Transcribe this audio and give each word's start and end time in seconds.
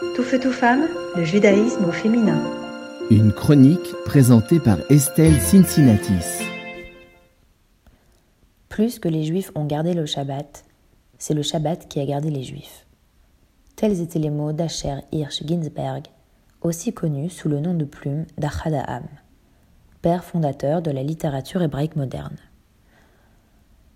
Tout 0.00 0.22
feu, 0.22 0.40
tout 0.40 0.50
femme, 0.50 0.88
le 1.14 1.24
judaïsme 1.24 1.84
au 1.84 1.92
féminin. 1.92 2.42
Une 3.10 3.32
chronique 3.32 3.92
présentée 4.06 4.58
par 4.58 4.78
Estelle 4.90 5.38
Cincinnatis. 5.38 6.42
Plus 8.70 8.98
que 8.98 9.08
les 9.08 9.24
juifs 9.24 9.52
ont 9.54 9.66
gardé 9.66 9.92
le 9.92 10.06
Shabbat, 10.06 10.64
c'est 11.18 11.34
le 11.34 11.42
Shabbat 11.42 11.86
qui 11.86 12.00
a 12.00 12.06
gardé 12.06 12.30
les 12.30 12.42
juifs. 12.42 12.86
Tels 13.76 14.00
étaient 14.00 14.18
les 14.18 14.30
mots 14.30 14.52
d'Asher 14.52 15.00
Hirsch 15.12 15.42
Ginsberg, 15.44 16.06
aussi 16.62 16.94
connu 16.94 17.28
sous 17.28 17.50
le 17.50 17.60
nom 17.60 17.74
de 17.74 17.84
plume 17.84 18.24
d'Achadaam, 18.38 19.04
père 20.00 20.24
fondateur 20.24 20.80
de 20.80 20.90
la 20.90 21.02
littérature 21.02 21.60
hébraïque 21.60 21.96
moderne. 21.96 22.36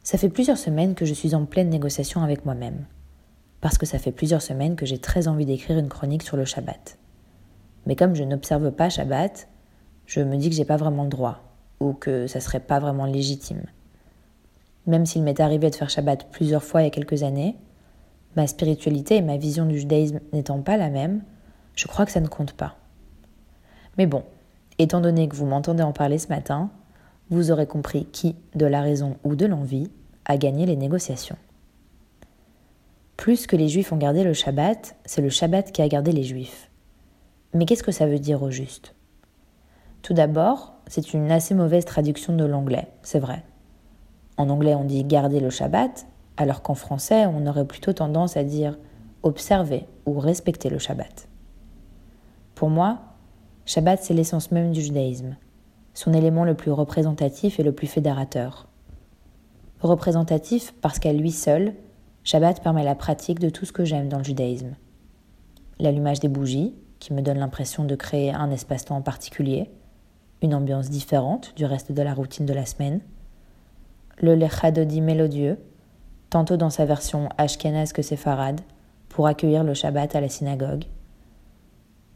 Ça 0.03 0.19
fait 0.19 0.29
plusieurs 0.29 0.59
semaines 0.59 0.95
que 0.95 1.07
je 1.07 1.15
suis 1.15 1.35
en 1.35 1.47
pleine 1.47 1.71
négociation 1.71 2.23
avec 2.23 2.45
moi-même 2.45 2.85
parce 3.65 3.79
que 3.79 3.87
ça 3.87 3.99
fait 3.99 4.13
plusieurs 4.13 4.43
semaines 4.43 4.77
que 4.77 4.85
j'ai 4.85 4.99
très 4.99 5.27
envie 5.27 5.47
d'écrire 5.47 5.79
une 5.79 5.89
chronique 5.89 6.23
sur 6.23 6.37
le 6.37 6.45
Shabbat. 6.45 6.99
Mais 7.87 7.97
comme 7.97 8.15
je 8.15 8.23
n'observe 8.23 8.71
pas 8.73 8.91
Shabbat, 8.91 9.49
je 10.05 10.21
me 10.21 10.37
dis 10.37 10.51
que 10.51 10.55
j'ai 10.55 10.67
pas 10.67 10.77
vraiment 10.77 11.05
le 11.05 11.09
droit, 11.09 11.41
ou 11.81 11.95
que 11.95 12.27
ça 12.27 12.41
serait 12.41 12.61
pas 12.61 12.79
vraiment 12.79 13.07
légitime. 13.07 13.63
Même 14.87 15.07
s'il 15.07 15.23
m'est 15.23 15.41
arrivé 15.41 15.71
de 15.71 15.75
faire 15.75 15.89
Shabbat 15.89 16.31
plusieurs 16.31 16.63
fois 16.63 16.83
il 16.83 16.85
y 16.85 16.89
a 16.89 16.91
quelques 16.91 17.23
années, 17.23 17.57
ma 18.37 18.47
spiritualité 18.47 19.17
et 19.17 19.23
ma 19.23 19.39
vision 19.39 19.65
du 19.65 19.79
judaïsme 19.79 20.21
n'étant 20.35 20.61
pas 20.61 20.77
la 20.77 20.91
même, 20.91 21.23
je 21.75 21.87
crois 21.87 22.05
que 22.05 22.13
ça 22.13 22.21
ne 22.21 22.29
compte 22.29 22.53
pas. 22.53 22.77
Mais 23.97 24.05
bon, 24.05 24.25
étant 24.79 25.01
donné 25.01 25.27
que 25.27 25.37
vous 25.37 25.47
m'entendez 25.47 25.83
en 25.83 25.93
parler 25.93 26.19
ce 26.19 26.29
matin, 26.29 26.69
vous 27.31 27.51
aurez 27.51 27.67
compris 27.67 28.05
qui, 28.13 28.37
de 28.55 28.67
la 28.67 28.83
raison 28.83 29.17
ou 29.25 29.37
de 29.37 29.47
l'envie, 29.47 29.91
a 30.27 30.37
gagné 30.37 30.67
les 30.67 30.77
négociations. 30.77 31.39
Plus 33.17 33.47
que 33.47 33.57
les 33.57 33.69
Juifs 33.69 33.93
ont 33.93 33.97
gardé 33.97 34.25
le 34.25 34.33
Shabbat, 34.33 34.97
c'est 35.05 35.23
le 35.23 35.29
Shabbat 35.29 35.73
qui 35.73 35.83
a 35.83 35.89
gardé 35.89 36.13
les 36.13 36.25
Juifs. 36.25 36.71
Mais 37.55 37.65
qu'est-ce 37.65 37.83
que 37.83 37.93
ça 37.93 38.07
veut 38.07 38.19
dire 38.19 38.43
au 38.43 38.51
juste? 38.51 38.95
Tout 40.03 40.15
d'abord, 40.15 40.75
c'est 40.87 41.15
une 41.15 41.31
assez 41.31 41.55
mauvaise 41.55 41.85
traduction 41.85 42.37
de 42.37 42.45
l'anglais, 42.45 42.89
c'est 43.03 43.21
vrai. 43.21 43.45
En 44.37 44.51
anglais, 44.51 44.75
on 44.75 44.85
dit 44.85 45.05
garder 45.05 45.41
le 45.41 45.51
Shabbat, 45.51 46.07
alors 46.37 46.63
qu'en 46.63 46.75
français, 46.75 47.27
on 47.27 47.47
aurait 47.47 47.67
plutôt 47.67 47.93
tendance 47.93 48.37
à 48.37 48.43
dire 48.43 48.77
observer 49.23 49.87
ou 50.05 50.19
respecter 50.19 50.69
le 50.69 50.79
Shabbat. 50.79 51.29
Pour 52.55 52.69
moi, 52.69 52.99
Shabbat, 53.67 54.03
c'est 54.03 54.15
l'essence 54.15 54.51
même 54.51 54.73
du 54.73 54.83
judaïsme, 54.83 55.37
son 55.95 56.13
élément 56.13 56.45
le 56.45 56.55
plus 56.55 56.73
représentatif 56.73 57.59
et 57.61 57.63
le 57.63 57.73
plus 57.73 57.87
fédérateur. 57.87 58.67
Représentatif 59.81 60.75
parce 60.81 60.99
qu'à 60.99 61.13
lui 61.13 61.31
seul, 61.31 61.75
Shabbat 62.27 62.63
permet 62.63 62.85
la 62.85 62.95
pratique 62.95 63.39
de 63.39 63.51
tout 63.51 63.67
ce 63.67 63.73
que 63.73 63.85
j'aime 63.85 64.09
dans 64.09 64.17
le 64.17 64.25
judaïsme. 64.25 64.77
L'allumage 65.79 66.21
des 66.21 66.29
bougies, 66.29 66.75
qui 66.99 67.13
me 67.13 67.21
donne 67.21 67.39
l'impression 67.39 67.85
de 67.85 67.95
créer 67.95 68.33
un 68.33 68.51
espace-temps 68.51 69.03
particulier, 69.03 69.71
une 70.41 70.55
ambiance 70.55 70.89
différente 70.89 71.53
du 71.55 71.67
reste 71.67 71.93
de 71.93 72.01
la 72.01 72.15
routine 72.15 72.47
de 72.47 72.55
la 72.55 72.65
semaine. 72.65 73.03
Le 74.17 74.35
lechadodi 74.35 75.03
mélodieux, 75.03 75.59
tantôt 76.31 76.57
dans 76.57 76.71
sa 76.71 76.87
version 76.87 77.29
ashkenaz 77.37 77.93
que 77.93 78.01
séfarade, 78.01 78.63
pour 79.11 79.27
accueillir 79.27 79.63
le 79.63 79.75
Shabbat 79.75 80.17
à 80.17 80.23
la 80.23 80.31
synagogue. 80.31 80.85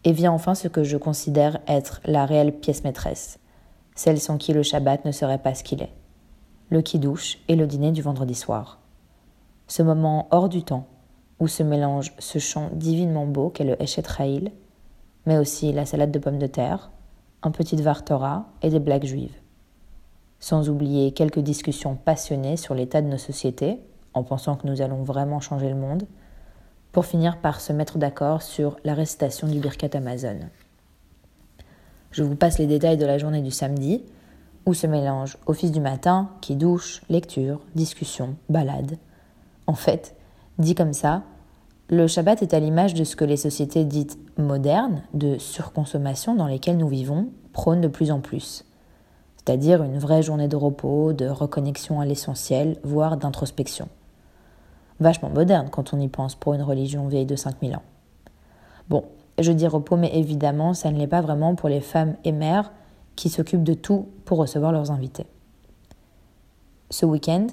Et 0.04 0.12
vient 0.12 0.32
enfin 0.32 0.54
ce 0.54 0.68
que 0.68 0.84
je 0.84 0.96
considère 0.96 1.58
être 1.66 2.00
la 2.06 2.24
réelle 2.24 2.58
pièce 2.58 2.82
maîtresse, 2.82 3.38
celle 3.94 4.18
sans 4.18 4.38
qui 4.38 4.54
le 4.54 4.62
Shabbat 4.62 5.04
ne 5.04 5.12
serait 5.12 5.42
pas 5.42 5.54
ce 5.54 5.64
qu'il 5.64 5.82
est, 5.82 5.92
le 6.70 6.80
kiddush 6.80 7.40
et 7.48 7.56
le 7.56 7.66
dîner 7.66 7.92
du 7.92 8.00
vendredi 8.00 8.34
soir 8.34 8.80
ce 9.68 9.82
moment 9.82 10.26
hors 10.30 10.48
du 10.48 10.62
temps, 10.62 10.86
où 11.38 11.46
se 11.46 11.62
mélange 11.62 12.12
ce 12.18 12.38
chant 12.38 12.70
divinement 12.72 13.26
beau 13.26 13.50
qu'est 13.50 13.64
le 13.64 13.80
Eshet 13.80 14.06
Raïl, 14.06 14.50
mais 15.26 15.38
aussi 15.38 15.72
la 15.72 15.86
salade 15.86 16.10
de 16.10 16.18
pommes 16.18 16.38
de 16.38 16.46
terre, 16.46 16.90
un 17.42 17.50
petit 17.50 17.76
Vartora 17.76 18.46
et 18.62 18.70
des 18.70 18.80
blagues 18.80 19.04
juives. 19.04 19.36
Sans 20.40 20.68
oublier 20.68 21.12
quelques 21.12 21.40
discussions 21.40 21.96
passionnées 21.96 22.56
sur 22.56 22.74
l'état 22.74 23.02
de 23.02 23.08
nos 23.08 23.18
sociétés, 23.18 23.78
en 24.14 24.24
pensant 24.24 24.56
que 24.56 24.66
nous 24.66 24.80
allons 24.80 25.02
vraiment 25.02 25.40
changer 25.40 25.68
le 25.68 25.76
monde, 25.76 26.04
pour 26.90 27.04
finir 27.04 27.38
par 27.40 27.60
se 27.60 27.72
mettre 27.72 27.98
d'accord 27.98 28.42
sur 28.42 28.76
la 28.82 28.94
récitation 28.94 29.46
du 29.46 29.60
Birkat 29.60 29.90
Amazon. 29.94 30.38
Je 32.10 32.22
vous 32.22 32.36
passe 32.36 32.58
les 32.58 32.66
détails 32.66 32.96
de 32.96 33.04
la 33.04 33.18
journée 33.18 33.42
du 33.42 33.50
samedi, 33.50 34.02
où 34.64 34.72
se 34.72 34.86
mélange 34.86 35.36
office 35.46 35.72
du 35.72 35.80
matin, 35.80 36.30
qui 36.40 36.56
douche, 36.56 37.02
lecture, 37.10 37.60
discussion, 37.74 38.36
balade, 38.48 38.96
en 39.68 39.74
fait, 39.74 40.16
dit 40.58 40.74
comme 40.74 40.94
ça, 40.94 41.22
le 41.90 42.06
Shabbat 42.06 42.42
est 42.42 42.54
à 42.54 42.58
l'image 42.58 42.94
de 42.94 43.04
ce 43.04 43.16
que 43.16 43.24
les 43.24 43.36
sociétés 43.36 43.84
dites 43.84 44.18
modernes, 44.38 45.02
de 45.12 45.38
surconsommation 45.38 46.34
dans 46.34 46.46
lesquelles 46.46 46.78
nous 46.78 46.88
vivons, 46.88 47.28
prônent 47.52 47.82
de 47.82 47.88
plus 47.88 48.10
en 48.10 48.20
plus. 48.20 48.64
C'est-à-dire 49.36 49.82
une 49.82 49.98
vraie 49.98 50.22
journée 50.22 50.48
de 50.48 50.56
repos, 50.56 51.12
de 51.12 51.28
reconnexion 51.28 52.00
à 52.00 52.06
l'essentiel, 52.06 52.78
voire 52.82 53.18
d'introspection. 53.18 53.88
Vachement 55.00 55.30
moderne 55.30 55.68
quand 55.70 55.92
on 55.92 56.00
y 56.00 56.08
pense 56.08 56.34
pour 56.34 56.54
une 56.54 56.62
religion 56.62 57.06
vieille 57.06 57.26
de 57.26 57.36
5000 57.36 57.76
ans. 57.76 57.82
Bon, 58.88 59.04
je 59.38 59.52
dis 59.52 59.66
repos, 59.66 59.96
mais 59.96 60.16
évidemment, 60.16 60.72
ça 60.72 60.90
ne 60.90 60.98
l'est 60.98 61.06
pas 61.06 61.20
vraiment 61.20 61.54
pour 61.54 61.68
les 61.68 61.82
femmes 61.82 62.16
et 62.24 62.32
mères 62.32 62.72
qui 63.16 63.28
s'occupent 63.28 63.64
de 63.64 63.74
tout 63.74 64.08
pour 64.24 64.38
recevoir 64.38 64.72
leurs 64.72 64.90
invités. 64.90 65.26
Ce 66.90 67.04
week-end, 67.04 67.46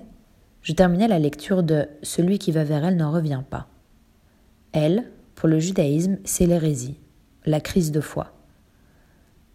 je 0.65 0.73
terminais 0.73 1.07
la 1.07 1.19
lecture 1.19 1.61
de 1.61 1.87
Celui 2.01 2.39
qui 2.39 2.51
va 2.51 2.63
vers 2.63 2.83
elle 2.83 2.97
n'en 2.97 3.11
revient 3.11 3.43
pas. 3.47 3.67
Elle, 4.71 5.11
pour 5.35 5.47
le 5.47 5.59
judaïsme, 5.59 6.17
c'est 6.25 6.47
l'hérésie, 6.47 6.97
la 7.45 7.61
crise 7.61 7.91
de 7.91 8.01
foi. 8.01 8.33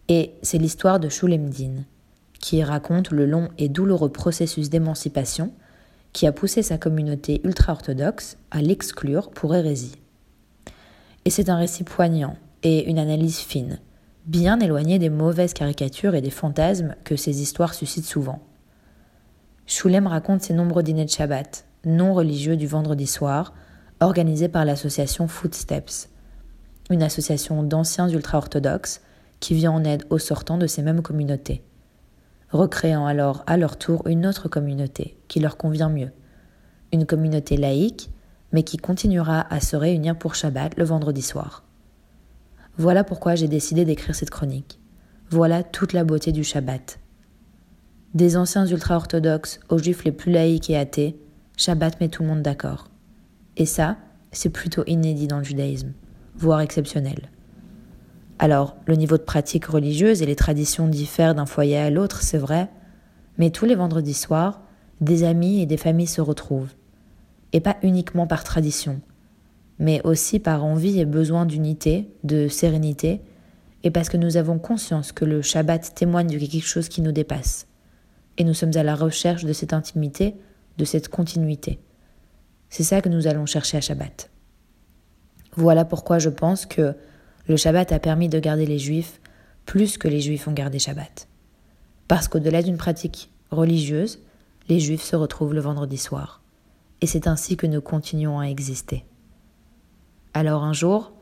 Et 0.07 0.31
c'est 0.43 0.59
l'histoire 0.59 1.01
de 1.01 1.09
Shulemdin, 1.09 1.83
qui 2.39 2.63
raconte 2.63 3.11
le 3.11 3.27
long 3.27 3.49
et 3.59 3.69
douloureux 3.69 4.13
processus 4.13 4.71
d'émancipation 4.71 5.53
qui 6.13 6.29
a 6.29 6.33
poussé 6.33 6.63
sa 6.63 6.79
communauté 6.79 7.41
ultra-orthodoxe 7.43 8.37
à 8.53 8.63
l'exclure 8.63 9.31
pour 9.31 9.53
hérésie. 9.53 9.97
Et 11.25 11.31
c'est 11.31 11.49
un 11.49 11.57
récit 11.57 11.83
poignant 11.83 12.37
et 12.63 12.89
une 12.89 13.01
analyse 13.01 13.39
fine, 13.39 13.81
bien 14.27 14.61
éloignée 14.61 15.01
des 15.01 15.11
mauvaises 15.11 15.55
caricatures 15.55 16.15
et 16.15 16.23
des 16.23 16.31
fantasmes 16.31 16.95
que 17.03 17.17
ces 17.17 17.43
histoires 17.43 17.75
suscitent 17.75 18.07
souvent. 18.07 18.41
Shulem 19.71 20.09
raconte 20.09 20.43
ses 20.43 20.53
nombreux 20.53 20.83
dîners 20.83 21.05
de 21.05 21.11
Shabbat, 21.11 21.65
non 21.85 22.13
religieux 22.13 22.57
du 22.57 22.67
vendredi 22.67 23.07
soir, 23.07 23.55
organisés 24.01 24.49
par 24.49 24.65
l'association 24.65 25.29
Footsteps, 25.29 26.09
une 26.91 27.05
association 27.05 27.63
d'anciens 27.63 28.09
ultra-orthodoxes 28.09 29.01
qui 29.39 29.55
vient 29.55 29.71
en 29.71 29.85
aide 29.85 30.05
aux 30.11 30.19
sortants 30.19 30.59
de 30.59 30.67
ces 30.67 30.83
mêmes 30.83 31.03
communautés, 31.03 31.63
recréant 32.51 33.07
alors 33.07 33.45
à 33.47 33.57
leur 33.57 33.79
tour 33.79 34.09
une 34.09 34.27
autre 34.27 34.49
communauté 34.49 35.17
qui 35.29 35.39
leur 35.39 35.57
convient 35.57 35.89
mieux, 35.89 36.11
une 36.93 37.07
communauté 37.07 37.57
laïque, 37.57 38.11
mais 38.51 38.65
qui 38.65 38.77
continuera 38.77 39.47
à 39.55 39.61
se 39.61 39.77
réunir 39.77 40.19
pour 40.19 40.35
Shabbat 40.35 40.77
le 40.79 40.85
vendredi 40.85 41.23
soir. 41.23 41.63
Voilà 42.77 43.05
pourquoi 43.05 43.37
j'ai 43.37 43.47
décidé 43.47 43.85
d'écrire 43.85 44.17
cette 44.17 44.31
chronique. 44.31 44.81
Voilà 45.29 45.63
toute 45.63 45.93
la 45.93 46.03
beauté 46.03 46.33
du 46.33 46.43
Shabbat. 46.43 46.99
Des 48.15 48.37
anciens 48.37 48.67
ultra-orthodoxes 48.67 49.61
aux 49.69 49.79
juifs 49.79 50.03
les 50.03 50.11
plus 50.11 50.33
laïcs 50.33 50.69
et 50.69 50.77
athées, 50.77 51.17
Shabbat 51.57 52.01
met 52.01 52.09
tout 52.09 52.23
le 52.23 52.29
monde 52.29 52.43
d'accord. 52.43 52.89
Et 53.57 53.67
ça, 53.67 53.99
c'est 54.33 54.51
plutôt 54.51 54.83
inédit 54.89 55.29
dans 55.29 55.39
le 55.39 55.45
judaïsme, 55.45 55.93
voire 56.35 56.61
exceptionnel. 56.61 57.31
Alors, 58.41 58.77
le 58.87 58.97
niveau 58.97 59.17
de 59.17 59.23
pratique 59.23 59.67
religieuse 59.67 60.23
et 60.23 60.27
les 60.27 60.35
traditions 60.35 60.89
diffèrent 60.89 61.37
d'un 61.37 61.47
foyer 61.47 61.77
à 61.77 61.91
l'autre, 61.91 62.23
c'est 62.23 62.39
vrai, 62.39 62.69
mais 63.39 63.51
tous 63.51 63.65
les 63.65 63.77
vendredis 63.77 64.15
soirs, 64.15 64.61
des 65.01 65.23
amis 65.23 65.61
et 65.61 65.67
des 65.67 65.77
familles 65.77 66.09
se 66.09 66.21
retrouvent. 66.21 66.75
Et 67.53 67.61
pas 67.61 67.77
uniquement 67.85 68.27
par 68.27 68.43
tradition, 68.43 69.01
mais 69.79 70.01
aussi 70.03 70.41
par 70.41 70.65
envie 70.65 70.99
et 70.99 71.05
besoin 71.05 71.47
d'unité, 71.47 72.11
de 72.25 72.49
sérénité, 72.49 73.21
et 73.85 73.93
parce 73.93 74.09
que 74.09 74.17
nous 74.17 74.37
avons 74.37 74.59
conscience 74.59 75.13
que 75.13 75.25
le 75.25 75.43
Shabbat 75.43 75.95
témoigne 75.95 76.27
de 76.27 76.39
quelque 76.39 76.67
chose 76.67 76.89
qui 76.89 77.03
nous 77.03 77.13
dépasse 77.13 77.69
et 78.41 78.45
nous 78.45 78.55
sommes 78.55 78.75
à 78.75 78.83
la 78.83 78.95
recherche 78.95 79.45
de 79.45 79.53
cette 79.53 79.75
intimité, 79.75 80.35
de 80.79 80.87
cette 80.87 81.11
continuité. 81.11 81.79
C'est 82.71 82.85
ça 82.85 83.03
que 83.03 83.11
nous 83.11 83.27
allons 83.27 83.45
chercher 83.45 83.77
à 83.77 83.83
Shabbat. 83.83 84.31
Voilà 85.57 85.85
pourquoi 85.85 86.19
je 86.19 86.31
pense 86.31 86.65
que 86.65 86.95
le 87.49 87.57
Shabbat 87.59 87.93
a 87.93 87.99
permis 87.99 88.31
de 88.31 88.41
garder 88.41 88.65
les 88.65 88.79
Juifs 88.79 89.21
plus 89.67 89.99
que 89.99 90.09
les 90.09 90.23
Juifs 90.23 90.49
ont 90.49 90.53
gardé 90.53 90.79
Shabbat. 90.79 91.29
Parce 92.09 92.29
qu'au-delà 92.29 92.63
d'une 92.63 92.79
pratique 92.79 93.31
religieuse, 93.51 94.21
les 94.71 94.81
Juifs 94.81 95.03
se 95.03 95.17
retrouvent 95.17 95.53
le 95.53 95.61
vendredi 95.61 95.99
soir. 95.99 96.41
Et 97.03 97.07
c'est 97.07 97.27
ainsi 97.27 97.59
que 97.59 97.67
nous 97.67 97.83
continuons 97.83 98.41
à 98.41 98.45
exister. 98.45 99.05
Alors 100.33 100.65
un 100.65 100.73
jour, 100.73 101.13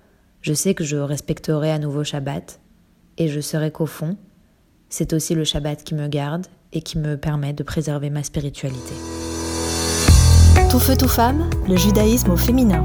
je 0.41 0.55
sais 0.55 0.73
que 0.73 0.85
je 0.85 0.97
respecterai 0.97 1.73
à 1.73 1.81
nouveau 1.81 2.05
Shabbat, 2.05 2.61
et 3.17 3.27
je 3.27 3.41
serai 3.41 3.73
qu'au 3.73 3.87
fond, 3.87 4.17
c'est 4.89 5.13
aussi 5.15 5.35
le 5.35 5.43
Shabbat 5.43 5.83
qui 5.83 5.97
me 5.97 6.07
garde 6.07 6.47
et 6.73 6.83
qui 6.83 6.99
me 6.99 7.17
permet 7.17 7.53
de 7.53 7.63
préserver 7.63 8.11
ma 8.11 8.23
spiritualité. 8.23 8.95
Tout 10.71 10.79
feu, 10.79 10.97
tout 10.97 11.09
femme, 11.09 11.49
le 11.69 11.77
judaïsme 11.77 12.31
au 12.31 12.37
féminin. 12.37 12.83